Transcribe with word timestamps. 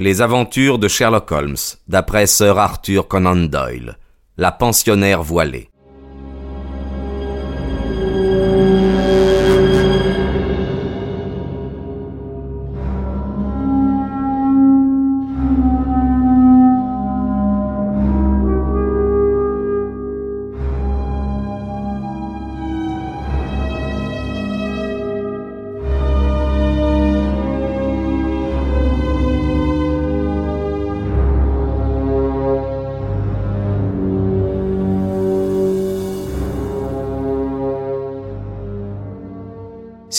Les 0.00 0.22
aventures 0.22 0.78
de 0.78 0.88
Sherlock 0.88 1.30
Holmes, 1.30 1.76
d'après 1.86 2.26
Sir 2.26 2.58
Arthur 2.58 3.06
Conan 3.06 3.36
Doyle. 3.36 3.98
La 4.38 4.50
pensionnaire 4.50 5.22
voilée. 5.22 5.68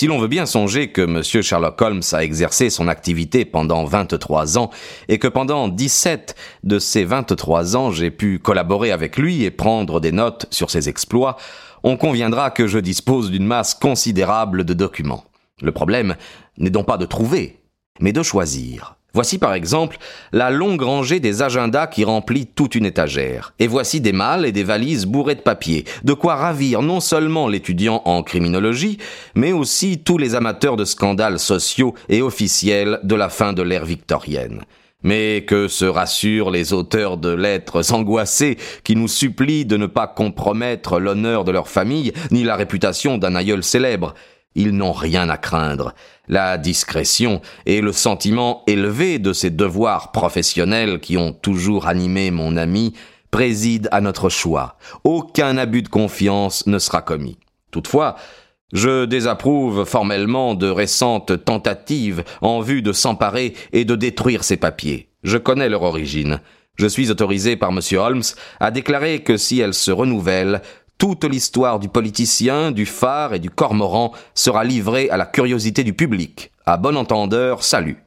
Si 0.02 0.08
l'on 0.08 0.18
veut 0.18 0.28
bien 0.28 0.48
songer 0.48 0.88
que 0.88 1.02
M. 1.04 1.22
Sherlock 1.22 1.80
Holmes 1.80 2.02
a 2.14 2.24
exercé 2.24 2.72
son 2.72 2.88
activité 2.88 3.46
pendant 3.46 3.86
23 3.86 4.58
ans 4.58 4.72
et 5.10 5.20
que 5.20 5.28
pendant 5.28 5.68
17 5.68 6.34
de 6.64 6.80
ces 6.80 7.04
23 7.04 7.78
ans 7.78 7.92
j'ai 7.92 8.10
pu 8.10 8.40
collaborer 8.40 8.90
avec 8.90 9.16
lui 9.16 9.44
et 9.44 9.52
prendre 9.52 10.00
des 10.00 10.12
notes 10.12 10.48
sur 10.50 10.72
ses 10.72 10.90
exploits, 10.90 11.38
on 11.84 11.98
conviendra 11.98 12.50
que 12.50 12.66
je 12.66 12.80
dispose 12.80 13.30
d'une 13.30 13.46
masse 13.46 13.76
considérable 13.76 14.64
de 14.64 14.74
documents. 14.74 15.26
Le 15.62 15.72
problème 15.72 16.16
n'est 16.58 16.72
donc 16.72 16.88
pas 16.88 16.98
de 16.98 17.06
trouver, 17.06 17.60
mais 18.00 18.12
de 18.12 18.24
choisir. 18.24 18.96
Voici 19.14 19.38
par 19.38 19.54
exemple 19.54 19.98
la 20.32 20.50
longue 20.52 20.82
rangée 20.82 21.20
des 21.20 21.42
agendas 21.42 21.88
qui 21.88 22.06
remplit 22.06 22.46
toute 22.46 22.76
une 22.76 22.86
étagère. 22.86 23.54
Et 23.60 23.68
voici 23.68 24.00
des 24.00 24.14
malles 24.14 24.46
et 24.46 24.54
des 24.54 24.64
valises 24.64 25.06
bourrées 25.06 25.36
de 25.36 25.42
papier, 25.42 25.84
de 26.04 26.14
quoi 26.14 26.36
ravir 26.36 26.82
non 26.82 27.02
seulement 27.02 27.50
l'étudiant 27.50 28.02
en 28.06 28.24
criminologie, 28.24 29.00
mais 29.36 29.52
aussi 29.52 30.00
tous 30.00 30.18
les 30.18 30.34
amateurs 30.34 30.78
de 30.78 30.86
scandales 30.86 31.40
sociaux 31.40 31.94
et 32.08 32.22
officiels 32.22 33.00
de 33.04 33.16
la 33.16 33.28
fin 33.28 33.52
de 33.52 33.62
l'ère 33.62 33.86
victorienne. 33.86 34.62
Mais 35.04 35.44
que 35.46 35.68
se 35.68 35.86
rassurent 35.86 36.52
les 36.52 36.72
auteurs 36.72 37.18
de 37.18 37.34
lettres 37.34 37.94
angoissées 37.94 38.58
qui 38.84 38.96
nous 38.96 39.08
supplient 39.08 39.66
de 39.66 39.76
ne 39.76 39.88
pas 39.88 40.08
compromettre 40.08 41.00
l'honneur 41.00 41.44
de 41.44 41.52
leur 41.52 41.68
famille 41.68 42.14
ni 42.30 42.44
la 42.44 42.56
réputation 42.56 43.18
d'un 43.18 43.36
aïeul 43.36 43.64
célèbre? 43.64 44.14
Ils 44.56 44.72
n'ont 44.72 44.92
rien 44.92 45.30
à 45.30 45.38
craindre. 45.38 45.94
La 46.28 46.58
discrétion 46.58 47.42
et 47.66 47.82
le 47.82 47.92
sentiment 47.92 48.64
élevé 48.68 49.20
de 49.20 49.34
ces 49.34 49.50
devoirs 49.50 50.12
professionnels 50.12 51.00
qui 51.00 51.18
ont 51.18 51.34
toujours 51.34 51.88
animé 51.88 52.32
mon 52.32 52.58
ami 52.58 52.94
président 53.32 53.90
à 53.92 54.02
notre 54.02 54.30
choix. 54.30 54.78
Aucun 55.04 55.58
abus 55.58 55.82
de 55.82 55.88
confiance 55.88 56.68
ne 56.68 56.80
sera 56.80 57.02
commis. 57.02 57.38
Toutefois, 57.72 58.18
je 58.74 59.06
désapprouve 59.06 59.86
formellement 59.86 60.54
de 60.54 60.70
récentes 60.70 61.44
tentatives 61.44 62.24
en 62.42 62.62
vue 62.62 62.82
de 62.82 62.94
s'emparer 62.94 63.54
et 63.74 63.86
de 63.86 63.96
détruire 63.96 64.44
ces 64.44 64.58
papiers. 64.58 65.10
Je 65.24 65.38
connais 65.38 65.70
leur 65.70 65.84
origine. 65.84 66.40
Je 66.76 66.88
suis 66.88 67.12
autorisé 67.12 67.58
par 67.58 67.70
M. 67.70 67.80
Holmes 67.98 68.24
à 68.60 68.72
déclarer 68.72 69.24
que 69.24 69.38
si 69.38 69.60
elles 69.60 69.74
se 69.74 69.92
renouvellent, 69.92 70.62
toute 71.02 71.24
l'histoire 71.24 71.80
du 71.80 71.90
politicien, 71.90 72.70
du 72.70 72.86
phare 72.86 73.34
et 73.34 73.40
du 73.40 73.50
cormoran 73.50 74.12
sera 74.36 74.64
livrée 74.64 75.10
à 75.10 75.18
la 75.18 75.26
curiosité 75.26 75.84
du 75.84 75.94
public. 75.94 76.52
À 76.68 76.78
bon 76.78 76.96
entendeur, 76.96 77.64
salut. 77.64 77.98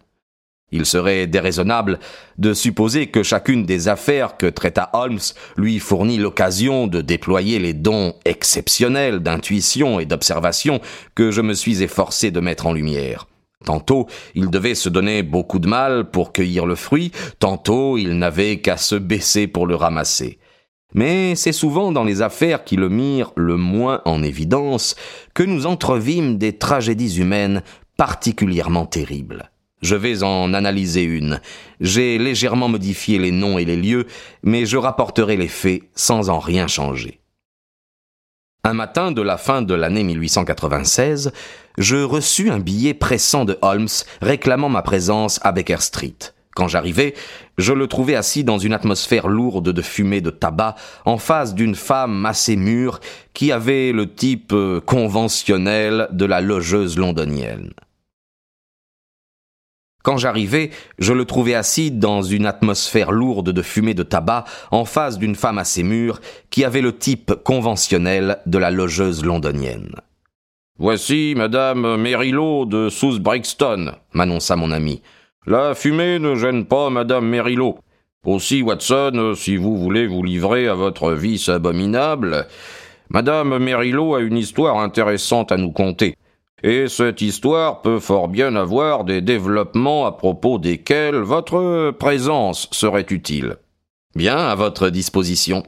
Il 0.70 0.86
serait 0.86 1.26
déraisonnable 1.26 1.98
de 2.38 2.54
supposer 2.54 3.08
que 3.08 3.24
chacune 3.24 3.66
des 3.66 3.88
affaires 3.88 4.36
que 4.36 4.46
traita 4.46 4.90
Holmes 4.92 5.18
lui 5.56 5.80
fournit 5.80 6.18
l'occasion 6.18 6.86
de 6.86 7.00
déployer 7.00 7.58
les 7.58 7.72
dons 7.72 8.14
exceptionnels 8.24 9.18
d'intuition 9.18 9.98
et 9.98 10.06
d'observation 10.06 10.80
que 11.16 11.32
je 11.32 11.40
me 11.40 11.54
suis 11.54 11.82
efforcé 11.82 12.30
de 12.30 12.38
mettre 12.38 12.68
en 12.68 12.72
lumière. 12.72 13.26
Tantôt, 13.64 14.06
il 14.36 14.50
devait 14.50 14.76
se 14.76 14.88
donner 14.88 15.24
beaucoup 15.24 15.58
de 15.58 15.66
mal 15.66 16.12
pour 16.12 16.32
cueillir 16.32 16.64
le 16.64 16.76
fruit, 16.76 17.10
tantôt 17.40 17.98
il 17.98 18.18
n'avait 18.20 18.60
qu'à 18.60 18.76
se 18.76 18.94
baisser 18.94 19.48
pour 19.48 19.66
le 19.66 19.74
ramasser. 19.74 20.38
Mais 20.94 21.34
c'est 21.34 21.52
souvent 21.52 21.92
dans 21.92 22.04
les 22.04 22.22
affaires 22.22 22.64
qui 22.64 22.76
le 22.76 22.88
mirent 22.88 23.32
le 23.36 23.56
moins 23.56 24.00
en 24.04 24.22
évidence 24.22 24.94
que 25.34 25.42
nous 25.42 25.66
entrevîmes 25.66 26.38
des 26.38 26.56
tragédies 26.56 27.18
humaines 27.18 27.62
particulièrement 27.96 28.86
terribles. 28.86 29.50
Je 29.82 29.96
vais 29.96 30.22
en 30.22 30.54
analyser 30.54 31.02
une. 31.02 31.40
J'ai 31.80 32.16
légèrement 32.16 32.68
modifié 32.68 33.18
les 33.18 33.32
noms 33.32 33.58
et 33.58 33.66
les 33.66 33.76
lieux, 33.76 34.06
mais 34.42 34.64
je 34.64 34.78
rapporterai 34.78 35.36
les 35.36 35.48
faits 35.48 35.82
sans 35.94 36.30
en 36.30 36.38
rien 36.38 36.68
changer. 36.68 37.20
Un 38.62 38.72
matin 38.72 39.12
de 39.12 39.20
la 39.20 39.36
fin 39.36 39.60
de 39.60 39.74
l'année 39.74 40.04
1896, 40.04 41.32
je 41.76 41.96
reçus 41.96 42.50
un 42.50 42.60
billet 42.60 42.94
pressant 42.94 43.44
de 43.44 43.58
Holmes 43.60 43.88
réclamant 44.22 44.70
ma 44.70 44.80
présence 44.80 45.38
à 45.42 45.52
Baker 45.52 45.80
Street. 45.80 46.33
Quand 46.54 46.68
j'arrivai, 46.68 47.14
je 47.58 47.72
le 47.72 47.88
trouvais 47.88 48.14
assis 48.14 48.44
dans 48.44 48.58
une 48.58 48.72
atmosphère 48.72 49.26
lourde 49.26 49.70
de 49.70 49.82
fumée 49.82 50.20
de 50.20 50.30
tabac, 50.30 50.76
en 51.04 51.18
face 51.18 51.54
d'une 51.54 51.74
femme 51.74 52.24
assez 52.26 52.56
mûre 52.56 53.00
qui 53.32 53.50
avait 53.50 53.90
le 53.92 54.12
type 54.12 54.52
euh, 54.52 54.80
conventionnel 54.80 56.08
de 56.12 56.24
la 56.24 56.40
logeuse 56.40 56.96
londonienne. 56.96 57.72
Quand 60.04 60.18
j'arrivai, 60.18 60.70
je 60.98 61.14
le 61.14 61.24
trouvais 61.24 61.54
assis 61.54 61.90
dans 61.90 62.22
une 62.22 62.46
atmosphère 62.46 63.10
lourde 63.10 63.50
de 63.50 63.62
fumée 63.62 63.94
de 63.94 64.02
tabac, 64.02 64.44
en 64.70 64.84
face 64.84 65.18
d'une 65.18 65.34
femme 65.34 65.58
assez 65.58 65.82
mûre 65.82 66.20
qui 66.50 66.62
avait 66.62 66.82
le 66.82 66.96
type 66.96 67.32
conventionnel 67.42 68.38
de 68.44 68.58
la 68.58 68.70
logeuse 68.70 69.24
londonienne. 69.24 69.94
Voici 70.78 71.34
Madame 71.36 71.96
Merrilot 71.96 72.66
de 72.66 72.90
South 72.90 73.18
Brixton, 73.20 73.92
m'annonça 74.12 74.56
mon 74.56 74.72
ami. 74.72 75.00
La 75.46 75.74
fumée 75.74 76.18
ne 76.18 76.34
gêne 76.36 76.64
pas 76.64 76.88
Madame 76.88 77.28
Merilot. 77.28 77.78
Aussi, 78.24 78.62
Watson, 78.62 79.34
si 79.36 79.58
vous 79.58 79.76
voulez 79.76 80.06
vous 80.06 80.22
livrer 80.22 80.68
à 80.68 80.74
votre 80.74 81.12
vice 81.12 81.50
abominable, 81.50 82.46
Madame 83.10 83.58
Merilot 83.58 84.14
a 84.14 84.20
une 84.20 84.38
histoire 84.38 84.78
intéressante 84.78 85.52
à 85.52 85.58
nous 85.58 85.70
conter. 85.70 86.16
Et 86.62 86.88
cette 86.88 87.20
histoire 87.20 87.82
peut 87.82 88.00
fort 88.00 88.28
bien 88.28 88.56
avoir 88.56 89.04
des 89.04 89.20
développements 89.20 90.06
à 90.06 90.12
propos 90.12 90.58
desquels 90.58 91.16
votre 91.16 91.90
présence 91.90 92.66
serait 92.72 93.04
utile. 93.10 93.56
Bien, 94.16 94.38
à 94.38 94.54
votre 94.54 94.88
disposition. 94.88 95.62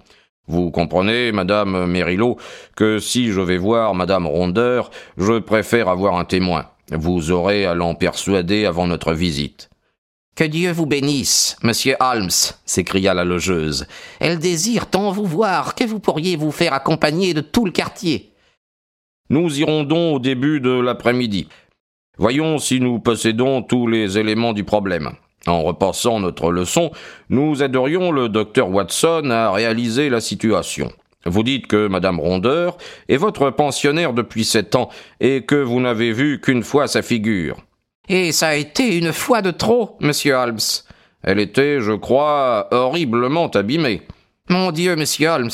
Vous 0.48 0.70
comprenez, 0.70 1.32
Madame 1.32 1.84
Merilot, 1.84 2.38
que 2.76 2.98
si 2.98 3.28
je 3.28 3.42
vais 3.42 3.58
voir 3.58 3.94
Madame 3.94 4.26
Rondeur, 4.26 4.90
je 5.18 5.38
préfère 5.38 5.90
avoir 5.90 6.16
un 6.16 6.24
témoin. 6.24 6.64
Vous 6.92 7.30
aurez 7.30 7.66
à 7.66 7.74
l'en 7.74 7.94
persuader 7.94 8.64
avant 8.64 8.86
notre 8.86 9.12
visite. 9.12 9.68
Que 10.36 10.44
Dieu 10.44 10.70
vous 10.70 10.86
bénisse, 10.86 11.56
monsieur 11.62 11.96
Holmes, 11.98 12.28
s'écria 12.66 13.14
la 13.14 13.24
logeuse. 13.24 13.86
Elle 14.20 14.38
désire 14.38 14.90
tant 14.90 15.10
vous 15.10 15.24
voir 15.24 15.74
que 15.74 15.84
vous 15.84 15.98
pourriez 15.98 16.36
vous 16.36 16.52
faire 16.52 16.74
accompagner 16.74 17.32
de 17.32 17.40
tout 17.40 17.64
le 17.64 17.72
quartier. 17.72 18.32
Nous 19.30 19.58
irons 19.58 19.82
donc 19.82 20.16
au 20.16 20.18
début 20.18 20.60
de 20.60 20.70
l'après-midi. 20.70 21.48
Voyons 22.18 22.58
si 22.58 22.80
nous 22.80 22.98
possédons 22.98 23.62
tous 23.62 23.86
les 23.86 24.18
éléments 24.18 24.52
du 24.52 24.62
problème. 24.62 25.12
En 25.46 25.62
repassant 25.62 26.20
notre 26.20 26.50
leçon, 26.50 26.90
nous 27.28 27.62
aiderions 27.62 28.12
le 28.12 28.28
docteur 28.28 28.68
Watson 28.68 29.30
à 29.30 29.50
réaliser 29.50 30.10
la 30.10 30.20
situation. 30.20 30.92
Vous 31.24 31.42
dites 31.42 31.66
que 31.66 31.88
Madame 31.88 32.20
Rondeur 32.20 32.76
est 33.08 33.16
votre 33.16 33.50
pensionnaire 33.50 34.12
depuis 34.12 34.44
sept 34.44 34.76
ans 34.76 34.90
et 35.20 35.44
que 35.44 35.56
vous 35.56 35.80
n'avez 35.80 36.12
vu 36.12 36.40
qu'une 36.40 36.62
fois 36.62 36.86
sa 36.86 37.02
figure. 37.02 37.56
Et 38.08 38.30
ça 38.32 38.48
a 38.48 38.54
été 38.54 38.96
une 38.96 39.12
fois 39.12 39.42
de 39.42 39.50
trop, 39.50 39.96
monsieur 40.00 40.34
Holmes. 40.34 40.58
Elle 41.22 41.40
était, 41.40 41.80
je 41.80 41.92
crois, 41.92 42.68
horriblement 42.70 43.48
abîmée. 43.48 44.02
Mon 44.48 44.70
Dieu, 44.70 44.94
monsieur 44.94 45.28
Holmes, 45.28 45.50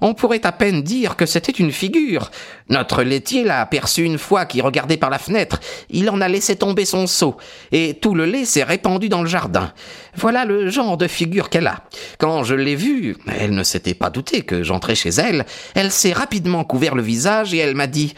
on 0.00 0.14
pourrait 0.14 0.46
à 0.46 0.52
peine 0.52 0.82
dire 0.82 1.16
que 1.16 1.26
c'était 1.26 1.50
une 1.50 1.72
figure. 1.72 2.30
Notre 2.68 3.02
laitier 3.02 3.42
l'a 3.42 3.60
aperçu 3.60 4.04
une 4.04 4.18
fois 4.18 4.46
qui 4.46 4.60
regardait 4.60 4.96
par 4.96 5.10
la 5.10 5.18
fenêtre. 5.18 5.58
Il 5.90 6.08
en 6.10 6.20
a 6.20 6.28
laissé 6.28 6.54
tomber 6.54 6.84
son 6.84 7.08
seau, 7.08 7.36
et 7.72 7.94
tout 7.94 8.14
le 8.14 8.24
lait 8.24 8.44
s'est 8.44 8.62
répandu 8.62 9.08
dans 9.08 9.22
le 9.22 9.28
jardin. 9.28 9.72
Voilà 10.14 10.44
le 10.44 10.70
genre 10.70 10.96
de 10.96 11.08
figure 11.08 11.50
qu'elle 11.50 11.66
a. 11.66 11.82
Quand 12.18 12.44
je 12.44 12.54
l'ai 12.54 12.76
vue, 12.76 13.16
elle 13.26 13.54
ne 13.54 13.64
s'était 13.64 13.94
pas 13.94 14.10
doutée 14.10 14.42
que 14.42 14.62
j'entrais 14.62 14.94
chez 14.94 15.10
elle. 15.10 15.44
Elle 15.74 15.90
s'est 15.90 16.12
rapidement 16.12 16.62
couvert 16.62 16.94
le 16.94 17.02
visage 17.02 17.52
et 17.52 17.58
elle 17.58 17.74
m'a 17.74 17.88
dit 17.88 18.14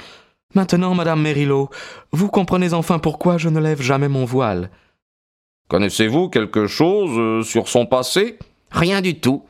Maintenant, 0.55 0.95
Madame 0.95 1.23
Merilot, 1.23 1.71
vous 2.13 2.29
comprenez 2.29 2.73
enfin 2.73 2.99
pourquoi 2.99 3.39
je 3.39 3.49
ne 3.49 3.61
lève 3.61 3.83
jamais 3.83 4.09
mon 4.09 4.25
voile. 4.25 4.71
Connaissez-vous 5.69 6.31
quelque 6.31 6.67
chose 6.67 7.11
euh, 7.19 7.43
sur 7.43 7.69
son 7.69 7.85
passé? 7.85 8.39
Rien 8.71 9.03
du 9.03 9.21
tout. 9.21 9.45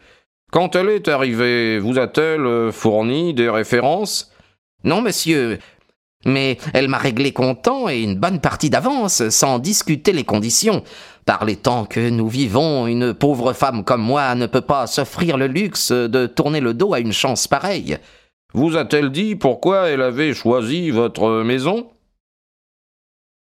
Quand 0.50 0.76
elle 0.76 0.88
est 0.88 1.08
arrivée, 1.08 1.78
vous 1.78 1.98
a-t-elle 1.98 2.46
euh, 2.46 2.72
fourni 2.72 3.34
des 3.34 3.50
références? 3.50 4.32
Non, 4.82 5.02
monsieur. 5.02 5.58
Mais 6.24 6.56
elle 6.72 6.88
m'a 6.88 6.98
réglé 6.98 7.32
comptant 7.32 7.88
et 7.88 8.02
une 8.02 8.16
bonne 8.16 8.40
partie 8.40 8.70
d'avance, 8.70 9.28
sans 9.28 9.58
discuter 9.58 10.12
les 10.12 10.24
conditions. 10.24 10.82
Par 11.26 11.44
les 11.44 11.56
temps 11.56 11.84
que 11.84 12.08
nous 12.08 12.28
vivons, 12.28 12.86
une 12.86 13.12
pauvre 13.12 13.52
femme 13.52 13.84
comme 13.84 14.00
moi 14.00 14.34
ne 14.34 14.46
peut 14.46 14.62
pas 14.62 14.86
s'offrir 14.86 15.36
le 15.36 15.46
luxe 15.46 15.92
de 15.92 16.26
tourner 16.26 16.60
le 16.60 16.72
dos 16.72 16.94
à 16.94 17.00
une 17.00 17.12
chance 17.12 17.46
pareille. 17.46 17.98
Vous 18.54 18.76
a-t-elle 18.78 19.10
dit 19.10 19.36
pourquoi 19.36 19.88
elle 19.88 20.00
avait 20.00 20.32
choisi 20.32 20.90
votre 20.90 21.42
maison? 21.42 21.90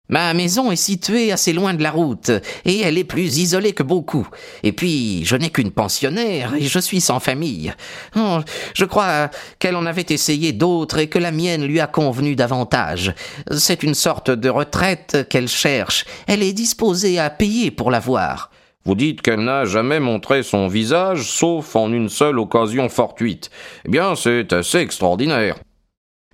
Ma 0.08 0.32
maison 0.32 0.72
est 0.72 0.76
située 0.76 1.32
assez 1.32 1.52
loin 1.52 1.75
de 1.75 1.82
la 1.82 1.90
route, 1.90 2.31
et 2.64 2.81
elle 2.81 2.96
est 2.96 3.05
plus 3.05 3.38
isolée 3.38 3.75
que 3.75 3.82
beaucoup. 3.82 4.26
Et 4.62 4.72
puis, 4.72 5.22
je 5.25 5.37
n'ai 5.37 5.50
qu'une 5.50 5.70
pensionnaire, 5.70 6.55
et 6.55 6.64
je 6.64 6.78
suis 6.78 7.02
sans 7.02 7.20
famille. 7.20 7.75
Oh, 8.16 8.38
je 8.75 8.87
crois 8.87 9.31
qu'elle 9.58 9.76
en 9.76 9.84
avait 9.84 10.06
essayé 10.08 10.52
d'autres 10.52 10.99
et 10.99 11.08
que 11.08 11.19
la 11.19 11.31
mienne 11.31 11.66
lui 11.66 11.81
a 11.81 11.87
convenu 11.87 12.37
davantage. 12.37 13.12
C'est 13.55 13.82
une 13.82 13.94
sorte 13.94 14.31
de 14.31 14.49
retraite 14.49 15.26
qu'elle 15.28 15.49
cherche. 15.49 16.06
Elle 16.26 16.43
est 16.43 16.54
disposée 16.54 17.19
à 17.19 17.28
payer 17.28 17.70
pour 17.70 17.90
l'avoir. 17.90 18.50
Vous 18.87 18.94
dites 18.94 19.20
qu'elle 19.20 19.44
n'a 19.44 19.66
jamais 19.66 20.00
montré 20.00 20.43
son 20.43 20.69
visage, 20.69 21.31
sauf 21.31 21.76
en 21.76 21.93
une 21.93 22.08
seule 22.08 22.38
occasion 22.38 22.88
fortuite. 22.88 23.50
Eh 23.84 23.90
bien, 23.90 24.14
c'est 24.14 24.54
assez 24.54 24.78
extraordinaire. 24.78 25.56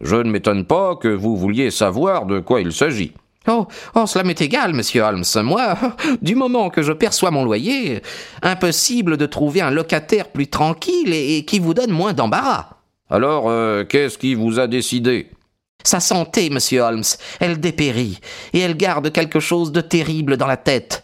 Je 0.00 0.14
ne 0.14 0.30
m'étonne 0.30 0.64
pas 0.64 0.94
que 0.94 1.08
vous 1.08 1.36
vouliez 1.36 1.72
savoir 1.72 2.26
de 2.26 2.38
quoi 2.38 2.60
il 2.60 2.72
s'agit. 2.72 3.12
Oh, 3.46 3.66
oh, 3.94 4.06
cela 4.06 4.24
m'est 4.24 4.40
égal, 4.40 4.72
monsieur 4.72 5.02
Holmes. 5.02 5.24
Moi, 5.42 5.76
du 6.22 6.34
moment 6.34 6.70
que 6.70 6.82
je 6.82 6.92
perçois 6.92 7.30
mon 7.30 7.44
loyer, 7.44 8.00
impossible 8.42 9.16
de 9.16 9.26
trouver 9.26 9.60
un 9.60 9.70
locataire 9.70 10.28
plus 10.28 10.48
tranquille 10.48 11.12
et, 11.12 11.44
qui 11.44 11.58
vous 11.58 11.74
donne 11.74 11.90
moins 11.90 12.14
d'embarras. 12.14 12.70
Alors, 13.10 13.44
euh, 13.48 13.84
qu'est-ce 13.84 14.16
qui 14.16 14.34
vous 14.34 14.58
a 14.58 14.66
décidé? 14.66 15.30
Sa 15.82 16.00
santé, 16.00 16.48
monsieur 16.48 16.80
Holmes. 16.80 17.04
Elle 17.40 17.60
dépérit, 17.60 18.18
et 18.54 18.60
elle 18.60 18.76
garde 18.76 19.12
quelque 19.12 19.40
chose 19.40 19.72
de 19.72 19.82
terrible 19.82 20.38
dans 20.38 20.46
la 20.46 20.56
tête. 20.56 21.02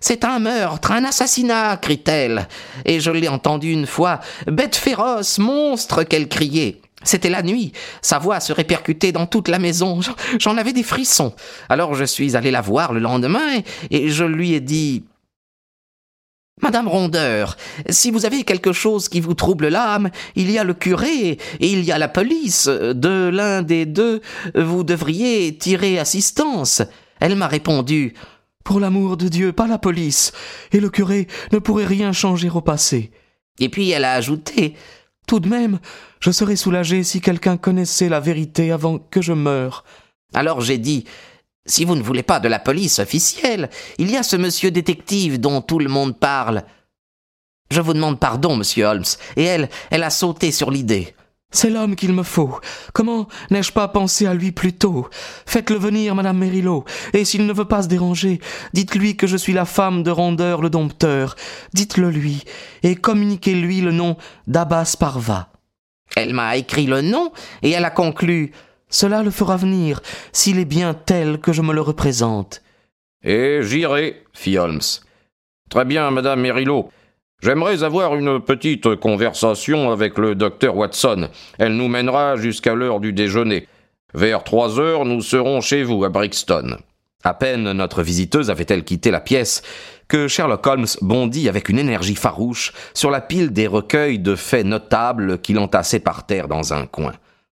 C'est 0.00 0.24
un 0.24 0.38
meurtre, 0.38 0.92
un 0.92 1.04
assassinat, 1.04 1.76
crie-t-elle. 1.76 2.46
Et 2.84 3.00
je 3.00 3.10
l'ai 3.10 3.26
entendu 3.26 3.72
une 3.72 3.86
fois, 3.86 4.20
bête 4.46 4.76
féroce, 4.76 5.38
monstre, 5.38 6.04
qu'elle 6.04 6.28
criait. 6.28 6.80
C'était 7.04 7.30
la 7.30 7.42
nuit. 7.42 7.72
Sa 8.02 8.18
voix 8.18 8.40
se 8.40 8.52
répercutait 8.52 9.12
dans 9.12 9.26
toute 9.26 9.48
la 9.48 9.58
maison. 9.58 10.00
J'en 10.40 10.56
avais 10.56 10.72
des 10.72 10.82
frissons. 10.82 11.34
Alors 11.68 11.94
je 11.94 12.04
suis 12.04 12.36
allé 12.36 12.50
la 12.50 12.60
voir 12.60 12.92
le 12.92 13.00
lendemain 13.00 13.62
et 13.90 14.08
je 14.08 14.24
lui 14.24 14.54
ai 14.54 14.60
dit 14.60 15.04
Madame 16.60 16.88
Rondeur, 16.88 17.56
si 17.88 18.10
vous 18.10 18.26
avez 18.26 18.42
quelque 18.42 18.72
chose 18.72 19.08
qui 19.08 19.20
vous 19.20 19.34
trouble 19.34 19.68
l'âme, 19.68 20.10
il 20.34 20.50
y 20.50 20.58
a 20.58 20.64
le 20.64 20.74
curé 20.74 21.30
et 21.30 21.38
il 21.60 21.84
y 21.84 21.92
a 21.92 21.98
la 21.98 22.08
police. 22.08 22.66
De 22.66 23.28
l'un 23.28 23.62
des 23.62 23.86
deux, 23.86 24.20
vous 24.56 24.82
devriez 24.82 25.56
tirer 25.56 25.98
assistance. 25.98 26.82
Elle 27.20 27.36
m'a 27.36 27.46
répondu 27.46 28.14
Pour 28.64 28.80
l'amour 28.80 29.16
de 29.16 29.28
Dieu, 29.28 29.52
pas 29.52 29.68
la 29.68 29.78
police. 29.78 30.32
Et 30.72 30.80
le 30.80 30.90
curé 30.90 31.28
ne 31.52 31.58
pourrait 31.58 31.86
rien 31.86 32.12
changer 32.12 32.50
au 32.50 32.60
passé. 32.60 33.12
Et 33.60 33.68
puis 33.68 33.90
elle 33.90 34.04
a 34.04 34.14
ajouté 34.14 34.74
tout 35.28 35.38
de 35.38 35.48
même, 35.48 35.78
je 36.20 36.30
serais 36.30 36.56
soulagé 36.56 37.04
si 37.04 37.20
quelqu'un 37.20 37.58
connaissait 37.58 38.08
la 38.08 38.18
vérité 38.18 38.72
avant 38.72 38.98
que 38.98 39.22
je 39.22 39.34
meure. 39.34 39.84
Alors 40.34 40.62
j'ai 40.62 40.78
dit 40.78 41.04
Si 41.66 41.84
vous 41.84 41.94
ne 41.94 42.02
voulez 42.02 42.24
pas 42.24 42.40
de 42.40 42.48
la 42.48 42.58
police 42.58 42.98
officielle, 42.98 43.68
il 43.98 44.10
y 44.10 44.16
a 44.16 44.22
ce 44.22 44.36
monsieur 44.36 44.70
détective 44.70 45.38
dont 45.38 45.60
tout 45.60 45.78
le 45.78 45.88
monde 45.88 46.18
parle. 46.18 46.64
Je 47.70 47.82
vous 47.82 47.92
demande 47.92 48.18
pardon, 48.18 48.56
monsieur 48.56 48.86
Holmes, 48.86 49.04
et 49.36 49.44
elle, 49.44 49.68
elle 49.90 50.02
a 50.02 50.10
sauté 50.10 50.50
sur 50.50 50.70
l'idée. 50.70 51.14
C'est 51.50 51.70
l'homme 51.70 51.96
qu'il 51.96 52.12
me 52.12 52.22
faut. 52.22 52.60
Comment 52.92 53.26
n'ai-je 53.50 53.72
pas 53.72 53.88
pensé 53.88 54.26
à 54.26 54.34
lui 54.34 54.52
plus 54.52 54.74
tôt? 54.74 55.08
Faites-le 55.46 55.76
venir, 55.76 56.14
madame 56.14 56.38
Mérillot, 56.38 56.84
et 57.14 57.24
s'il 57.24 57.46
ne 57.46 57.52
veut 57.54 57.64
pas 57.64 57.82
se 57.82 57.88
déranger, 57.88 58.38
dites-lui 58.74 59.16
que 59.16 59.26
je 59.26 59.38
suis 59.38 59.54
la 59.54 59.64
femme 59.64 60.02
de 60.02 60.10
Rondeur 60.10 60.60
le 60.60 60.68
dompteur. 60.68 61.36
Dites-le 61.72 62.10
lui, 62.10 62.44
et 62.82 62.96
communiquez-lui 62.96 63.80
le 63.80 63.92
nom 63.92 64.18
d'Abbas 64.46 64.96
Parva. 65.00 65.48
Elle 66.16 66.34
m'a 66.34 66.56
écrit 66.56 66.86
le 66.86 67.00
nom, 67.00 67.32
et 67.62 67.70
elle 67.70 67.84
a 67.86 67.90
conclu 67.90 68.52
Cela 68.90 69.22
le 69.22 69.30
fera 69.30 69.56
venir, 69.56 70.00
s'il 70.32 70.58
est 70.58 70.66
bien 70.66 70.92
tel 70.92 71.40
que 71.40 71.54
je 71.54 71.62
me 71.62 71.72
le 71.72 71.80
représente. 71.80 72.62
Et 73.24 73.60
j'irai, 73.62 74.22
fit 74.34 74.58
Holmes. 74.58 74.80
Très 75.70 75.86
bien, 75.86 76.10
madame 76.10 76.40
Mérillot. 76.40 76.90
J'aimerais 77.40 77.84
avoir 77.84 78.16
une 78.16 78.40
petite 78.40 78.96
conversation 78.96 79.92
avec 79.92 80.18
le 80.18 80.34
docteur 80.34 80.76
Watson. 80.76 81.28
Elle 81.58 81.76
nous 81.76 81.86
mènera 81.86 82.36
jusqu'à 82.36 82.74
l'heure 82.74 82.98
du 82.98 83.12
déjeuner. 83.12 83.68
Vers 84.12 84.42
trois 84.42 84.80
heures, 84.80 85.04
nous 85.04 85.22
serons 85.22 85.60
chez 85.60 85.84
vous 85.84 86.04
à 86.04 86.08
Brixton. 86.08 86.78
À 87.22 87.34
peine 87.34 87.70
notre 87.72 88.02
visiteuse 88.02 88.50
avait-elle 88.50 88.82
quitté 88.82 89.12
la 89.12 89.20
pièce 89.20 89.62
que 90.08 90.26
Sherlock 90.26 90.66
Holmes 90.66 90.86
bondit 91.00 91.48
avec 91.48 91.68
une 91.68 91.78
énergie 91.78 92.16
farouche 92.16 92.72
sur 92.92 93.10
la 93.10 93.20
pile 93.20 93.52
des 93.52 93.68
recueils 93.68 94.18
de 94.18 94.34
faits 94.34 94.66
notables 94.66 95.38
qu'il 95.38 95.60
entassait 95.60 96.00
par 96.00 96.26
terre 96.26 96.48
dans 96.48 96.72
un 96.72 96.86
coin. 96.86 97.12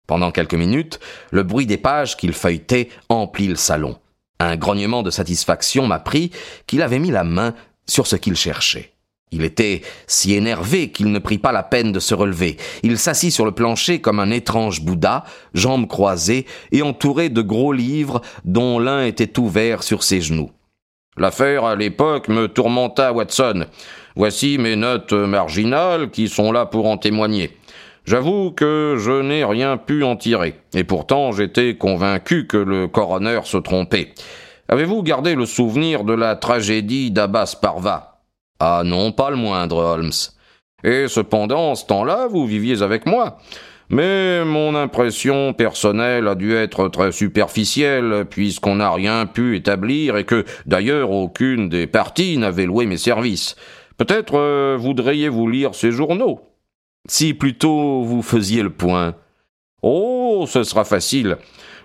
Pendant 0.08 0.32
quelques 0.32 0.54
minutes, 0.54 1.02
le 1.32 1.44
bruit 1.44 1.66
des 1.66 1.78
pages 1.78 2.16
qu'il 2.16 2.32
feuilletait 2.32 2.88
emplit 3.10 3.48
le 3.48 3.56
salon. 3.58 3.98
Un 4.40 4.56
grognement 4.56 5.04
de 5.04 5.10
satisfaction 5.10 5.88
m'apprit 5.88 6.32
qu'il 6.68 6.82
avait 6.82 7.00
mis 7.00 7.12
la 7.12 7.26
main 7.26 7.54
sur 7.86 8.08
ce 8.08 8.16
qu'il 8.16 8.38
cherchait. 8.38 8.93
Il 9.34 9.44
était 9.44 9.82
si 10.06 10.36
énervé 10.36 10.90
qu'il 10.92 11.12
ne 11.12 11.18
prit 11.18 11.40
pas 11.40 11.52
la 11.52 11.64
peine 11.64 11.92
de 11.92 12.00
se 12.00 12.14
relever. 12.14 12.58
Il 12.84 13.00
s'assit 13.00 13.34
sur 13.34 13.46
le 13.46 13.52
plancher 13.52 14.00
comme 14.00 14.20
un 14.20 14.30
étrange 14.30 14.82
Bouddha, 14.82 15.24
jambes 15.56 15.88
croisées 15.88 16.46
et 16.72 16.84
entouré 16.84 17.30
de 17.30 17.42
gros 17.42 17.74
livres 17.74 18.22
dont 18.46 18.78
l'un 18.78 19.06
était 19.06 19.40
ouvert 19.40 19.82
sur 19.82 20.04
ses 20.04 20.22
genoux. 20.22 20.52
L'affaire 21.18 21.66
à 21.66 21.76
l'époque 21.76 22.28
me 22.28 22.48
tourmenta, 22.48 23.12
Watson. 23.12 23.66
Voici 24.16 24.60
mes 24.60 24.76
notes 24.76 25.14
marginales 25.14 26.12
qui 26.12 26.28
sont 26.28 26.52
là 26.52 26.68
pour 26.68 26.88
en 26.88 26.98
témoigner. 26.98 27.58
J'avoue 28.06 28.52
que 28.52 28.98
je 29.00 29.22
n'ai 29.22 29.46
rien 29.46 29.78
pu 29.78 30.04
en 30.04 30.16
tirer, 30.16 30.56
et 30.76 30.84
pourtant 30.84 31.32
j'étais 31.32 31.76
convaincu 31.78 32.48
que 32.48 32.58
le 32.58 32.88
coroner 32.88 33.40
se 33.46 33.58
trompait. 33.58 34.14
Avez-vous 34.68 35.04
gardé 35.04 35.36
le 35.36 35.46
souvenir 35.46 36.04
de 36.04 36.14
la 36.14 36.36
tragédie 36.36 37.12
d'Abbas 37.12 37.58
Parva? 37.62 38.13
Ah 38.66 38.82
non, 38.86 39.12
pas 39.12 39.30
le 39.30 39.36
moindre, 39.36 39.76
Holmes. 39.76 40.14
Et 40.86 41.10
cependant, 41.10 41.72
en 41.72 41.76
ce 41.76 41.86
temps-là, 41.86 42.28
vous 42.28 42.46
viviez 42.46 42.82
avec 42.82 43.06
moi. 43.06 43.38
Mais 43.90 44.46
mon 44.46 44.74
impression 44.74 45.52
personnelle 45.52 46.30
a 46.30 46.36
dû 46.36 46.56
être 46.56 46.88
très 46.88 47.12
superficielle, 47.12 48.24
puisqu'on 48.30 48.76
n'a 48.76 48.90
rien 48.94 49.26
pu 49.26 49.58
établir 49.58 50.16
et 50.16 50.24
que, 50.24 50.46
d'ailleurs, 50.66 51.12
aucune 51.12 51.68
des 51.68 51.88
parties 51.88 52.38
n'avait 52.38 52.66
loué 52.66 52.86
mes 52.86 52.96
services. 52.96 53.58
Peut-être 53.98 54.36
euh, 54.38 54.78
voudriez-vous 54.80 55.50
lire 55.50 55.76
ces 55.76 55.92
journaux? 55.92 56.40
Si 57.10 57.34
plutôt 57.34 58.04
vous 58.04 58.22
faisiez 58.22 58.64
le 58.64 58.70
point. 58.70 59.16
Oh, 59.82 60.46
ce 60.48 60.64
sera 60.64 60.86
facile. 60.86 61.36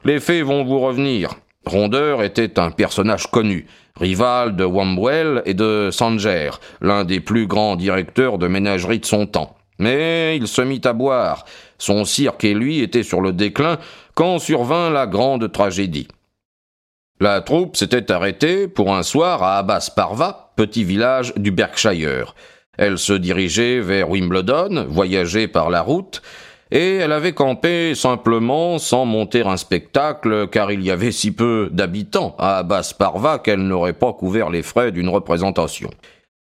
Les 0.05 0.21
faits 0.21 0.45
vont 0.45 0.63
vous 0.63 0.79
revenir. 0.79 1.35
Rondeur 1.69 2.23
était 2.23 2.59
un 2.59 2.71
personnage 2.71 3.31
connu, 3.31 3.67
rival 3.97 4.57
de 4.57 4.65
Wamwell 4.65 5.43
et 5.45 5.55
de 5.55 5.91
Sanger, 5.93 6.51
l'un 6.81 7.05
des 7.05 7.21
plus 7.21 7.47
grands 7.47 7.77
directeurs 7.77 8.39
de 8.39 8.49
ménagerie 8.49 8.99
de 8.99 9.07
son 9.07 9.27
temps. 9.27 9.57
Mais 9.79 10.37
il 10.37 10.49
se 10.49 10.63
mit 10.63 10.81
à 10.85 10.93
boire. 10.93 11.45
Son 11.79 12.05
cirque 12.05 12.45
et 12.45 12.55
lui 12.55 12.81
étaient 12.81 13.05
sur 13.05 13.21
le 13.21 13.33
déclin 13.33 13.79
quand 14.15 14.39
survint 14.39 14.91
la 14.91 15.07
grande 15.07 15.53
tragédie. 15.53 16.09
La 17.21 17.41
troupe 17.41 17.77
s'était 17.77 18.11
arrêtée 18.11 18.69
pour 18.69 18.95
un 18.95 19.03
soir 19.03 19.43
à 19.43 19.59
Abbas 19.59 19.93
Parva, 19.95 20.53
petit 20.57 20.85
village 20.85 21.33
du 21.37 21.51
Berkshire. 21.51 22.35
Elle 22.77 22.99
se 22.99 23.13
dirigeait 23.13 23.81
vers 23.81 24.09
Wimbledon, 24.09 24.87
voyageait 24.89 25.49
par 25.49 25.69
la 25.69 25.83
route, 25.83 26.23
et 26.71 26.97
elle 26.97 27.13
avait 27.13 27.33
campé 27.33 27.95
simplement 27.95 28.79
sans 28.79 29.05
monter 29.05 29.43
un 29.43 29.57
spectacle 29.57 30.49
car 30.49 30.71
il 30.71 30.83
y 30.83 30.91
avait 30.91 31.13
si 31.13 31.33
peu 31.33 31.69
d'habitants 31.73 32.37
à 32.39 32.63
Basse-Parva 32.63 33.39
qu'elle 33.39 33.63
n'aurait 33.63 33.93
pas 33.93 34.13
couvert 34.13 34.51
les 34.51 34.63
frais 34.63 34.93
d'une 34.93 35.09
représentation. 35.09 35.91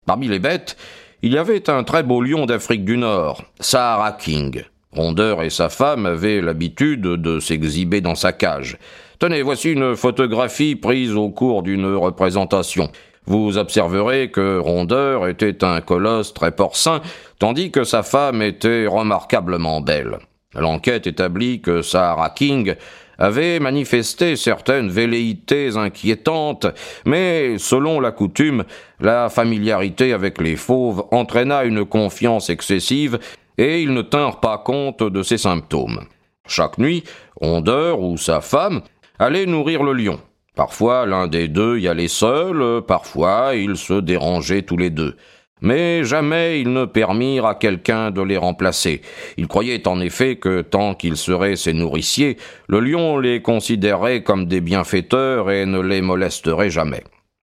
Parmi 0.05 0.27
les 0.27 0.39
bêtes, 0.39 0.77
il 1.21 1.33
y 1.33 1.37
avait 1.37 1.69
un 1.69 1.83
très 1.83 2.03
beau 2.03 2.21
lion 2.21 2.45
d'Afrique 2.45 2.85
du 2.85 2.97
Nord, 2.97 3.43
Sahara 3.59 4.11
King. 4.11 4.63
Rondeur 4.91 5.43
et 5.43 5.49
sa 5.49 5.69
femme 5.69 6.05
avaient 6.05 6.41
l'habitude 6.41 7.01
de 7.01 7.39
s'exhiber 7.39 8.01
dans 8.01 8.15
sa 8.15 8.31
cage. 8.31 8.77
Tenez, 9.19 9.41
voici 9.41 9.71
une 9.71 9.95
photographie 9.95 10.75
prise 10.75 11.15
au 11.15 11.29
cours 11.29 11.63
d'une 11.63 11.95
représentation. 11.95 12.89
Vous 13.27 13.57
observerez 13.57 14.31
que 14.31 14.57
Rondeur 14.57 15.27
était 15.27 15.63
un 15.65 15.81
colosse 15.81 16.33
très 16.33 16.51
porcin, 16.53 17.01
tandis 17.39 17.71
que 17.71 17.83
sa 17.83 18.01
femme 18.01 18.41
était 18.41 18.87
remarquablement 18.87 19.81
belle. 19.81 20.17
L'enquête 20.55 21.07
établit 21.07 21.61
que 21.61 21.81
Sarah 21.81 22.29
King 22.29 22.75
avait 23.19 23.59
manifesté 23.59 24.37
certaines 24.37 24.89
velléités 24.89 25.75
inquiétantes, 25.75 26.67
mais 27.05 27.57
selon 27.57 27.99
la 27.99 28.11
coutume, 28.11 28.63
la 29.01 29.27
familiarité 29.27 30.13
avec 30.13 30.39
les 30.39 30.55
fauves 30.55 31.03
entraîna 31.11 31.65
une 31.65 31.83
confiance 31.83 32.49
excessive 32.49 33.19
et 33.57 33.81
ils 33.81 33.93
ne 33.93 34.03
tinrent 34.03 34.39
pas 34.39 34.57
compte 34.57 35.03
de 35.03 35.21
ses 35.21 35.37
symptômes. 35.37 36.05
Chaque 36.47 36.77
nuit, 36.77 37.03
Rondeur 37.41 37.99
ou 37.99 38.17
sa 38.17 38.39
femme 38.39 38.81
allaient 39.19 39.45
nourrir 39.45 39.83
le 39.83 39.91
lion. 39.91 40.19
Parfois 40.57 41.05
l'un 41.05 41.27
des 41.27 41.47
deux 41.47 41.77
y 41.77 41.87
allait 41.87 42.07
seul, 42.07 42.81
parfois 42.81 43.53
ils 43.53 43.77
se 43.77 43.93
dérangeaient 43.93 44.63
tous 44.63 44.75
les 44.75 44.89
deux. 44.89 45.15
Mais 45.61 46.03
jamais 46.03 46.59
ils 46.59 46.73
ne 46.73 46.85
permirent 46.85 47.45
à 47.45 47.53
quelqu'un 47.53 48.09
de 48.09 48.23
les 48.23 48.37
remplacer. 48.37 49.01
Ils 49.37 49.47
croyaient 49.47 49.87
en 49.87 49.99
effet 49.99 50.37
que 50.37 50.63
tant 50.63 50.95
qu'ils 50.95 51.17
seraient 51.17 51.57
ses 51.57 51.73
nourriciers, 51.73 52.37
le 52.67 52.79
lion 52.79 53.19
les 53.19 53.43
considérerait 53.43 54.23
comme 54.23 54.47
des 54.47 54.59
bienfaiteurs 54.59 55.51
et 55.51 55.67
ne 55.67 55.79
les 55.79 56.01
molesterait 56.01 56.71
jamais. 56.71 57.03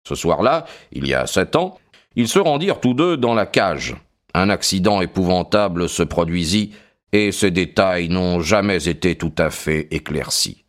Ce 0.08 0.14
soir-là, 0.14 0.66
il 0.92 1.08
y 1.08 1.16
a 1.16 1.26
sept 1.26 1.56
ans, 1.56 1.80
ils 2.16 2.28
se 2.28 2.38
rendirent 2.38 2.80
tous 2.80 2.94
deux 2.94 3.18
dans 3.18 3.34
la 3.34 3.48
cage. 3.48 3.96
Un 4.36 4.52
accident 4.52 5.02
épouvantable 5.02 5.90
se 5.90 6.04
produisit, 6.04 6.76
et 7.14 7.32
ces 7.32 7.50
détails 7.50 8.10
n'ont 8.10 8.42
jamais 8.42 8.88
été 8.88 9.16
tout 9.16 9.34
à 9.40 9.50
fait 9.50 9.88
éclaircis. 9.90 10.62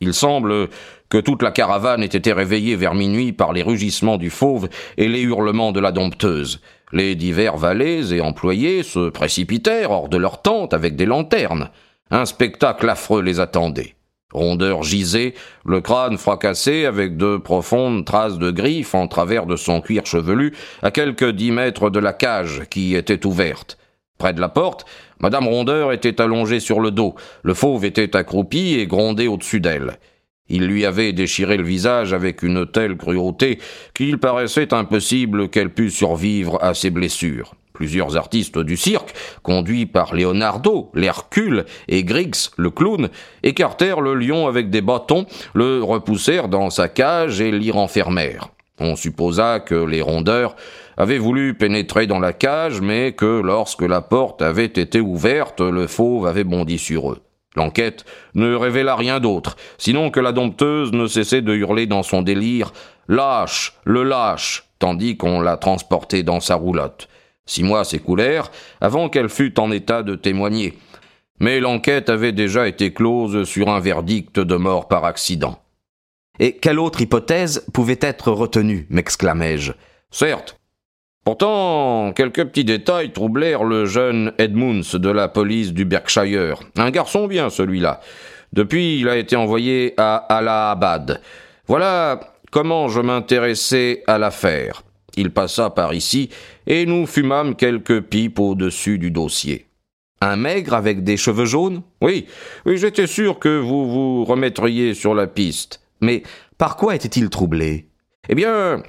Il 0.00 0.12
semble 0.12 0.68
que 1.08 1.18
toute 1.18 1.42
la 1.42 1.50
caravane 1.50 2.02
ait 2.02 2.06
été 2.06 2.32
réveillée 2.32 2.76
vers 2.76 2.94
minuit 2.94 3.32
par 3.32 3.52
les 3.52 3.62
rugissements 3.62 4.18
du 4.18 4.30
fauve 4.30 4.68
et 4.96 5.08
les 5.08 5.22
hurlements 5.22 5.72
de 5.72 5.80
la 5.80 5.92
dompteuse. 5.92 6.60
Les 6.92 7.14
divers 7.14 7.56
valets 7.56 8.12
et 8.12 8.20
employés 8.20 8.82
se 8.82 9.08
précipitèrent 9.08 9.90
hors 9.90 10.08
de 10.08 10.16
leur 10.16 10.42
tente 10.42 10.74
avec 10.74 10.96
des 10.96 11.06
lanternes. 11.06 11.70
Un 12.10 12.26
spectacle 12.26 12.88
affreux 12.88 13.22
les 13.22 13.40
attendait. 13.40 13.96
Rondeur 14.32 14.82
gisait, 14.82 15.34
le 15.64 15.80
crâne 15.80 16.18
fracassé 16.18 16.84
avec 16.84 17.16
de 17.16 17.36
profondes 17.38 18.04
traces 18.04 18.38
de 18.38 18.50
griffes 18.50 18.94
en 18.94 19.08
travers 19.08 19.46
de 19.46 19.56
son 19.56 19.80
cuir 19.80 20.04
chevelu, 20.04 20.54
à 20.82 20.90
quelques 20.90 21.30
dix 21.30 21.52
mètres 21.52 21.90
de 21.90 22.00
la 22.00 22.12
cage 22.12 22.64
qui 22.68 22.94
était 22.94 23.24
ouverte. 23.24 23.78
Près 24.18 24.32
de 24.32 24.40
la 24.40 24.48
porte, 24.48 24.86
Madame 25.20 25.46
Rondeur 25.46 25.92
était 25.92 26.20
allongée 26.20 26.60
sur 26.60 26.80
le 26.80 26.90
dos, 26.90 27.14
le 27.42 27.54
fauve 27.54 27.84
était 27.84 28.16
accroupi 28.16 28.74
et 28.74 28.86
grondait 28.86 29.26
au-dessus 29.26 29.60
d'elle. 29.60 29.98
Il 30.48 30.66
lui 30.66 30.84
avait 30.86 31.12
déchiré 31.12 31.56
le 31.56 31.64
visage 31.64 32.12
avec 32.12 32.42
une 32.42 32.66
telle 32.66 32.96
cruauté 32.96 33.58
qu'il 33.94 34.18
paraissait 34.18 34.72
impossible 34.72 35.48
qu'elle 35.48 35.70
pût 35.70 35.90
survivre 35.90 36.58
à 36.62 36.72
ses 36.74 36.90
blessures. 36.90 37.54
Plusieurs 37.72 38.16
artistes 38.16 38.58
du 38.58 38.76
cirque, 38.76 39.12
conduits 39.42 39.84
par 39.84 40.14
Leonardo, 40.14 40.90
l'Hercule 40.94 41.66
et 41.88 42.04
Griggs, 42.04 42.48
le 42.56 42.70
clown, 42.70 43.10
écartèrent 43.42 44.00
le 44.00 44.14
lion 44.14 44.46
avec 44.46 44.70
des 44.70 44.80
bâtons, 44.80 45.26
le 45.52 45.82
repoussèrent 45.82 46.48
dans 46.48 46.70
sa 46.70 46.88
cage 46.88 47.40
et 47.40 47.50
l'y 47.50 47.70
renfermèrent. 47.70 48.48
On 48.78 48.96
supposa 48.96 49.60
que 49.60 49.74
les 49.74 50.02
rondeurs 50.02 50.54
avaient 50.96 51.18
voulu 51.18 51.54
pénétrer 51.54 52.06
dans 52.06 52.18
la 52.18 52.32
cage, 52.32 52.80
mais 52.80 53.12
que 53.12 53.40
lorsque 53.40 53.82
la 53.82 54.00
porte 54.00 54.42
avait 54.42 54.64
été 54.64 55.00
ouverte, 55.00 55.60
le 55.60 55.86
fauve 55.86 56.26
avait 56.26 56.44
bondi 56.44 56.78
sur 56.78 57.12
eux. 57.12 57.22
L'enquête 57.54 58.04
ne 58.34 58.54
révéla 58.54 58.94
rien 58.96 59.18
d'autre, 59.18 59.56
sinon 59.78 60.10
que 60.10 60.20
la 60.20 60.32
dompteuse 60.32 60.92
ne 60.92 61.06
cessait 61.06 61.40
de 61.40 61.54
hurler 61.54 61.86
dans 61.86 62.02
son 62.02 62.20
délire 62.22 62.72
Lâche, 63.08 63.74
le 63.84 64.02
lâche, 64.02 64.64
tandis 64.78 65.16
qu'on 65.16 65.40
la 65.40 65.56
transportait 65.56 66.22
dans 66.22 66.40
sa 66.40 66.56
roulotte. 66.56 67.08
Six 67.46 67.62
mois 67.62 67.84
s'écoulèrent 67.84 68.50
avant 68.80 69.08
qu'elle 69.08 69.28
fût 69.28 69.58
en 69.60 69.70
état 69.70 70.02
de 70.02 70.16
témoigner. 70.16 70.76
Mais 71.38 71.60
l'enquête 71.60 72.10
avait 72.10 72.32
déjà 72.32 72.66
été 72.66 72.92
close 72.92 73.44
sur 73.44 73.68
un 73.68 73.78
verdict 73.78 74.40
de 74.40 74.56
mort 74.56 74.88
par 74.88 75.04
accident. 75.04 75.60
Et 76.38 76.52
quelle 76.52 76.78
autre 76.78 77.00
hypothèse 77.00 77.64
pouvait 77.72 77.98
être 78.00 78.30
retenue 78.30 78.86
m'exclamai-je. 78.90 79.72
Certes. 80.10 80.58
Pourtant, 81.24 82.12
quelques 82.14 82.44
petits 82.44 82.64
détails 82.64 83.12
troublèrent 83.12 83.64
le 83.64 83.84
jeune 83.84 84.32
Edmunds 84.38 84.94
de 84.94 85.08
la 85.08 85.26
police 85.26 85.72
du 85.72 85.84
Berkshire. 85.84 86.60
Un 86.76 86.90
garçon 86.90 87.26
bien, 87.26 87.50
celui-là. 87.50 88.00
Depuis, 88.52 89.00
il 89.00 89.08
a 89.08 89.16
été 89.16 89.34
envoyé 89.34 89.94
à 89.96 90.16
Allahabad. 90.16 91.20
Voilà 91.66 92.20
comment 92.52 92.86
je 92.88 93.00
m'intéressais 93.00 94.04
à 94.06 94.18
l'affaire. 94.18 94.82
Il 95.16 95.30
passa 95.30 95.70
par 95.70 95.94
ici, 95.94 96.30
et 96.66 96.86
nous 96.86 97.06
fumâmes 97.06 97.56
quelques 97.56 98.02
pipes 98.02 98.38
au-dessus 98.38 98.98
du 98.98 99.10
dossier. 99.10 99.66
Un 100.20 100.36
maigre 100.36 100.74
avec 100.74 101.02
des 101.02 101.16
cheveux 101.16 101.44
jaunes? 101.44 101.82
Oui, 102.00 102.26
oui, 102.66 102.78
j'étais 102.78 103.06
sûr 103.06 103.38
que 103.38 103.58
vous 103.58 103.90
vous 103.90 104.24
remettriez 104.24 104.94
sur 104.94 105.14
la 105.14 105.26
piste. 105.26 105.80
Mais 106.06 106.22
par 106.56 106.76
quoi 106.76 106.94
était-il 106.94 107.28
troublé? 107.30 107.88
Eh 108.28 108.36
bien, 108.36 108.82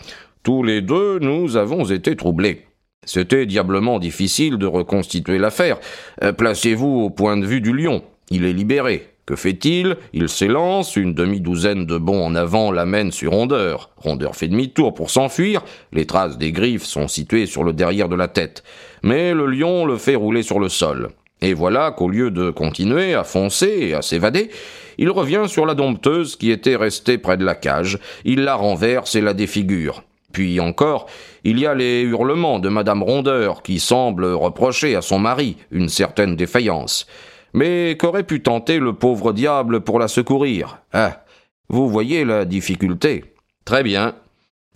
tous 0.43 0.61
les 0.61 0.81
deux, 0.81 1.17
nous 1.19 1.57
avons 1.57 1.83
été 1.85 2.15
troublés. 2.15 2.67
C'était 3.05 3.47
diablement 3.47 3.97
difficile 3.97 4.57
de 4.57 4.67
reconstituer 4.67 5.39
l'affaire. 5.39 5.79
Euh, 6.23 6.31
placez-vous 6.31 7.01
au 7.01 7.09
point 7.09 7.37
de 7.37 7.45
vue 7.45 7.59
du 7.59 7.73
lion. 7.73 8.03
Il 8.29 8.45
est 8.45 8.53
libéré. 8.53 9.09
Que 9.25 9.35
fait-il? 9.35 9.97
Il 10.13 10.29
s'élance, 10.29 10.95
une 10.95 11.13
demi-douzaine 11.13 11.85
de 11.85 11.97
bonds 11.97 12.23
en 12.23 12.35
avant 12.35 12.71
l'amène 12.71 13.11
sur 13.11 13.31
Rondeur. 13.31 13.89
Rondeur 13.97 14.35
fait 14.35 14.47
demi-tour 14.47 14.93
pour 14.93 15.09
s'enfuir, 15.09 15.63
les 15.91 16.05
traces 16.05 16.37
des 16.37 16.51
griffes 16.51 16.85
sont 16.85 17.07
situées 17.07 17.45
sur 17.45 17.63
le 17.63 17.73
derrière 17.73 18.07
de 18.07 18.15
la 18.15 18.27
tête. 18.27 18.63
Mais 19.03 19.33
le 19.33 19.47
lion 19.47 19.85
le 19.85 19.97
fait 19.97 20.15
rouler 20.15 20.43
sur 20.43 20.59
le 20.59 20.69
sol. 20.69 21.09
Et 21.41 21.53
voilà 21.53 21.91
qu'au 21.91 22.09
lieu 22.09 22.31
de 22.31 22.49
continuer 22.49 23.13
à 23.13 23.23
foncer 23.23 23.77
et 23.81 23.93
à 23.93 24.01
s'évader, 24.01 24.49
il 24.97 25.11
revient 25.11 25.43
sur 25.47 25.65
la 25.65 25.75
dompteuse 25.75 26.35
qui 26.35 26.51
était 26.51 26.75
restée 26.75 27.17
près 27.17 27.37
de 27.37 27.45
la 27.45 27.55
cage, 27.55 27.99
il 28.25 28.43
la 28.43 28.55
renverse 28.55 29.15
et 29.15 29.21
la 29.21 29.33
défigure. 29.33 30.03
Puis 30.33 30.59
encore, 30.59 31.07
il 31.43 31.59
y 31.59 31.65
a 31.65 31.73
les 31.73 32.01
hurlements 32.01 32.59
de 32.59 32.69
Madame 32.69 33.03
Rondeur 33.03 33.61
qui 33.61 33.79
semble 33.79 34.25
reprocher 34.25 34.95
à 34.95 35.01
son 35.01 35.19
mari 35.19 35.57
une 35.71 35.89
certaine 35.89 36.35
défaillance. 36.35 37.07
Mais 37.53 37.95
qu'aurait 37.97 38.23
pu 38.23 38.41
tenter 38.41 38.79
le 38.79 38.93
pauvre 38.93 39.31
diable 39.31 39.81
pour 39.81 39.99
la 39.99 40.07
secourir? 40.07 40.79
Ah, 40.91 41.23
vous 41.69 41.89
voyez 41.89 42.25
la 42.25 42.45
difficulté. 42.45 43.25
Très 43.65 43.83
bien. 43.83 44.15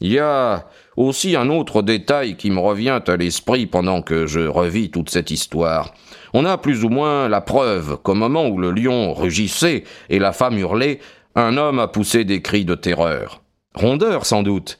Il 0.01 0.11
y 0.11 0.19
a 0.19 0.67
aussi 0.97 1.35
un 1.35 1.49
autre 1.49 1.83
détail 1.83 2.35
qui 2.35 2.49
me 2.49 2.59
revient 2.59 2.99
à 3.05 3.17
l'esprit 3.17 3.67
pendant 3.67 4.01
que 4.01 4.25
je 4.25 4.39
revis 4.39 4.89
toute 4.89 5.11
cette 5.11 5.29
histoire. 5.29 5.93
On 6.33 6.43
a 6.43 6.57
plus 6.57 6.83
ou 6.83 6.89
moins 6.89 7.29
la 7.29 7.39
preuve 7.39 7.97
qu'au 8.01 8.15
moment 8.15 8.47
où 8.47 8.57
le 8.57 8.71
lion 8.71 9.13
rugissait 9.13 9.83
et 10.09 10.17
la 10.17 10.31
femme 10.31 10.57
hurlait, 10.57 10.99
un 11.35 11.55
homme 11.55 11.77
a 11.77 11.87
poussé 11.87 12.25
des 12.25 12.41
cris 12.41 12.65
de 12.65 12.73
terreur. 12.73 13.43
Rondeur, 13.75 14.25
sans 14.25 14.41
doute. 14.41 14.79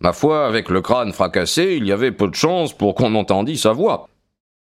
Ma 0.00 0.12
foi, 0.12 0.44
avec 0.44 0.70
le 0.70 0.82
crâne 0.82 1.12
fracassé, 1.12 1.76
il 1.78 1.86
y 1.86 1.92
avait 1.92 2.12
peu 2.12 2.28
de 2.28 2.34
chance 2.34 2.76
pour 2.76 2.96
qu'on 2.96 3.14
entendît 3.14 3.56
sa 3.56 3.72
voix. 3.72 4.08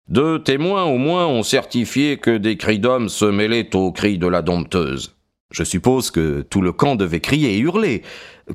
Deux 0.08 0.42
témoins 0.42 0.84
au 0.84 0.96
moins 0.96 1.26
ont 1.26 1.42
certifié 1.42 2.16
que 2.16 2.36
des 2.36 2.56
cris 2.56 2.78
d'hommes 2.78 3.10
se 3.10 3.26
mêlaient 3.26 3.76
aux 3.76 3.92
cris 3.92 4.18
de 4.18 4.26
la 4.26 4.40
dompteuse. 4.40 5.14
Je 5.52 5.64
suppose 5.64 6.10
que 6.10 6.42
tout 6.42 6.62
le 6.62 6.72
camp 6.72 6.96
devait 6.96 7.20
crier 7.20 7.54
et 7.54 7.58
hurler. 7.58 8.02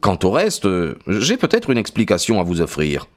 Quant 0.01 0.19
au 0.23 0.31
reste, 0.31 0.67
j'ai 1.07 1.37
peut-être 1.37 1.69
une 1.69 1.77
explication 1.77 2.39
à 2.39 2.43
vous 2.43 2.61
offrir. 2.61 3.07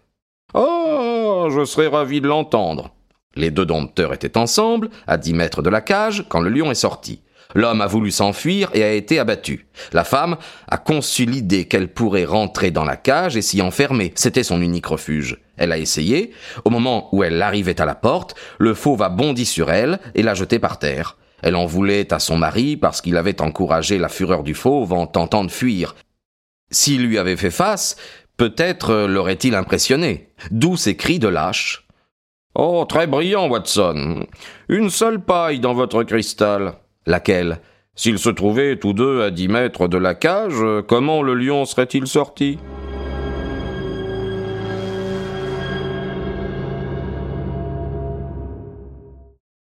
Oh, 0.55 1.49
je 1.51 1.65
serais 1.65 1.89
ravi 1.89 2.21
de 2.21 2.29
l'entendre. 2.29 2.91
Les 3.37 3.51
deux 3.51 3.67
dompteurs 3.67 4.13
étaient 4.13 4.37
ensemble, 4.37 4.91
à 5.07 5.17
dix 5.17 5.33
mètres 5.33 5.63
de 5.63 5.71
la 5.71 5.81
cage, 5.81 6.25
quand 6.29 6.41
le 6.41 6.51
lion 6.51 6.71
est 6.71 6.75
sorti. 6.75 7.23
L'homme 7.55 7.81
a 7.81 7.87
voulu 7.87 8.11
s'enfuir 8.11 8.71
et 8.75 8.85
a 8.85 8.93
été 8.93 9.19
abattu. 9.19 9.67
La 9.93 10.05
femme 10.05 10.37
a 10.69 10.79
conçu 10.79 11.25
l'idée 11.25 11.67
qu'elle 11.67 11.89
pourrait 11.89 12.25
rentrer 12.25 12.71
dans 12.71 12.85
la 12.85 12.97
cage 12.97 13.37
et 13.37 13.43
s'y 13.43 13.61
enfermer. 13.61 14.13
C'était 14.15 14.45
son 14.45 14.61
unique 14.61 14.87
refuge. 14.87 15.39
Elle 15.57 15.73
a 15.73 15.79
essayé. 15.79 16.33
Au 16.65 16.71
moment 16.71 17.09
où 17.13 17.25
elle 17.25 17.43
arrivait 17.43 17.81
à 17.81 17.87
la 17.87 17.97
porte, 17.97 18.37
le 18.59 18.75
fauve 18.75 19.03
a 19.03 19.09
bondi 19.09 19.45
sur 19.45 19.71
elle 19.71 19.99
et 20.15 20.23
l'a 20.23 20.35
jetée 20.35 20.59
par 20.59 20.79
terre. 20.79 21.17
Elle 21.43 21.57
en 21.57 21.67
voulait 21.67 22.13
à 22.13 22.19
son 22.19 22.37
mari 22.37 22.77
parce 22.77 23.01
qu'il 23.01 23.17
avait 23.17 23.41
encouragé 23.41 23.99
la 23.99 24.09
fureur 24.09 24.43
du 24.43 24.55
fauve 24.55 24.93
en 24.93 25.07
tentant 25.07 25.45
de 25.45 25.51
fuir. 25.51 25.95
S'il 26.71 27.07
lui 27.07 27.19
avait 27.19 27.37
fait 27.37 27.51
face, 27.51 27.97
peut-être 28.37 29.07
l'aurait-il 29.09 29.55
impressionné. 29.55 30.29
D'où 30.51 30.77
ces 30.77 30.97
cris 30.97 31.19
de 31.19 31.29
lâche. 31.29 31.87
Oh, 32.55 32.85
très 32.89 33.07
brillant, 33.07 33.49
Watson. 33.49 34.27
Une 34.69 34.91
seule 34.91 35.21
paille 35.21 35.61
dans 35.61 35.75
votre 35.75 36.03
cristal. 36.03 36.75
Laquelle? 37.07 37.61
S'ils 37.95 38.19
se 38.19 38.31
trouvaient 38.31 38.79
tous 38.79 38.93
deux 38.93 39.23
à 39.23 39.31
dix 39.31 39.49
mètres 39.49 39.89
de 39.89 39.99
la 39.99 40.15
cage, 40.15 40.63
comment 40.89 41.23
le 41.23 41.35
lion 41.35 41.65
serait-il 41.65 42.07
sorti? 42.07 42.59